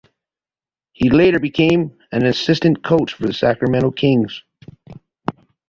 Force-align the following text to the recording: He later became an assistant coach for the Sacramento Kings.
He 0.93 1.11
later 1.11 1.37
became 1.39 1.95
an 2.11 2.25
assistant 2.25 2.83
coach 2.83 3.13
for 3.13 3.27
the 3.27 3.33
Sacramento 3.35 3.91
Kings. 3.91 4.41